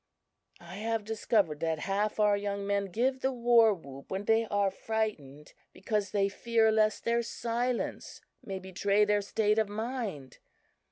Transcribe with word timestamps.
I 0.59 0.77
have 0.77 1.03
discovered 1.05 1.59
that 1.59 1.77
half 1.77 2.19
our 2.19 2.35
young 2.35 2.65
men 2.65 2.85
give 2.87 3.19
the 3.19 3.31
war 3.31 3.71
whoop 3.75 4.09
when 4.09 4.25
they 4.25 4.45
are 4.47 4.71
frightened, 4.71 5.53
because 5.73 6.09
they 6.09 6.27
fear 6.27 6.71
lest 6.71 7.03
their 7.03 7.21
silence 7.21 8.19
may 8.43 8.57
betray 8.57 9.05
their 9.05 9.21
state 9.21 9.59
of 9.59 9.69
mind. 9.69 10.39